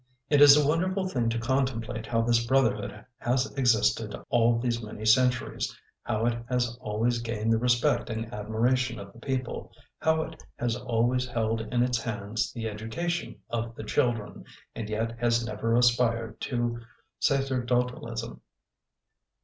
[0.31, 5.05] It is a wonderful thing to contemplate how this brotherhood has existed all these many
[5.05, 10.43] centuries, how it has always gained the respect and admiration of the people, how it
[10.57, 14.43] has always held in its hands the education of the children,
[14.73, 16.79] and yet has never aspired to
[17.19, 18.41] sacerdotalism.